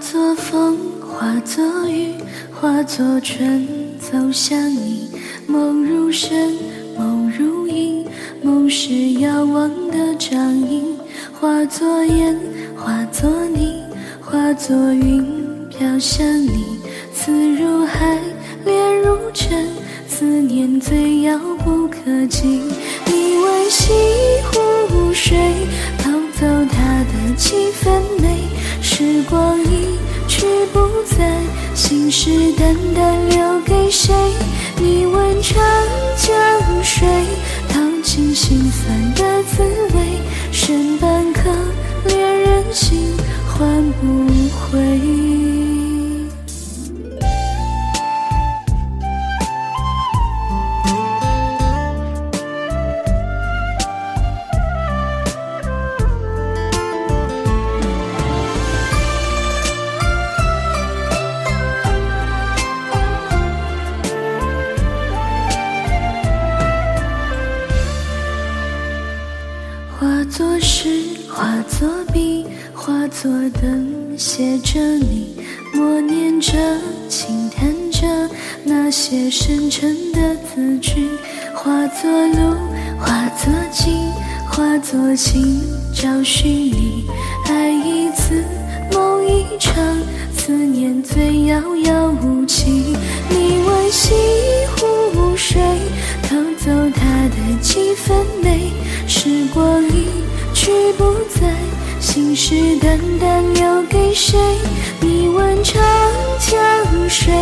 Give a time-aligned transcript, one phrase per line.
[0.00, 2.14] 化作雨，
[2.54, 3.66] 化作春，
[3.98, 5.10] 走向你。
[5.48, 6.56] 梦如声，
[6.96, 8.06] 梦如影，
[8.40, 10.96] 梦是遥望的掌印。
[11.40, 12.38] 化作烟，
[12.76, 13.82] 化作泥，
[14.20, 15.26] 化作云，
[15.68, 16.78] 飘向你。
[17.12, 18.20] 思如海，
[18.64, 19.66] 恋如尘，
[20.06, 22.62] 思念最遥不可及。
[23.04, 23.92] 你问西
[24.52, 25.36] 湖水，
[25.98, 28.38] 偷走它的几分美。
[28.80, 29.67] 时光一
[30.78, 31.42] 不再，
[31.74, 34.14] 信誓旦旦留给谁？
[34.76, 35.60] 你问长
[36.16, 37.06] 江水，
[37.68, 39.62] 淘尽心酸的滋
[39.94, 40.20] 味。
[40.52, 41.50] 剩半颗
[42.06, 43.12] 恋人心，
[43.48, 45.37] 换不回。
[72.88, 75.36] 化作灯，写着你，
[75.74, 76.52] 默念着，
[77.06, 78.06] 轻叹着
[78.64, 81.06] 那些深沉的字句。
[81.54, 82.56] 化作路，
[82.98, 84.10] 化作景，
[84.50, 85.60] 化作情，
[85.94, 87.04] 找寻你。
[87.44, 88.42] 爱一次，
[88.90, 89.74] 梦一场，
[90.34, 92.96] 思念最遥遥无期。
[93.28, 94.14] 你问西
[94.78, 95.60] 湖水，
[96.22, 98.72] 偷走它的几分美。
[99.06, 100.06] 时光一
[100.54, 101.52] 去不再，
[102.00, 104.38] 信誓旦旦留给谁？
[105.00, 105.82] 你问长
[106.38, 107.34] 江水，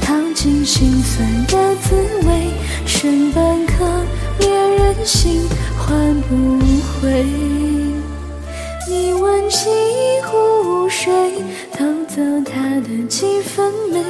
[0.00, 1.94] 淘尽心酸的滋
[2.26, 2.50] 味。
[2.86, 3.84] 剩半颗
[4.38, 6.58] 恋人心，换不
[7.00, 7.26] 回。
[8.88, 9.68] 你问西
[10.24, 11.12] 湖水，
[11.72, 14.02] 偷走它的几分美。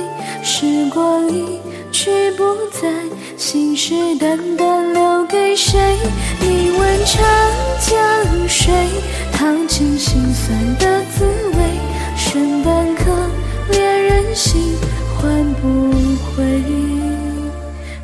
[0.42, 1.58] 时光一
[1.90, 2.88] 去不再，
[3.36, 5.78] 信誓旦旦留给谁？
[6.40, 7.24] 你问长
[7.80, 8.15] 江
[9.46, 11.78] 尝尽心酸的滋味
[12.16, 13.30] 剩半颗
[13.70, 14.76] 恋人心
[15.14, 15.92] 唤不
[16.34, 16.60] 回。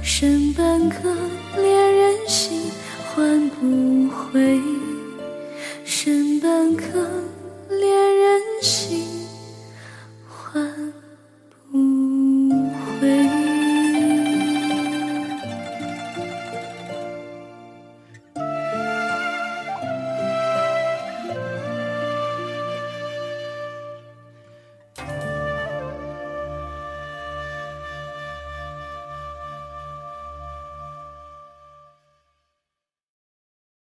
[0.00, 1.12] 剩半颗
[1.60, 2.70] 恋人心
[3.12, 4.71] 唤不回。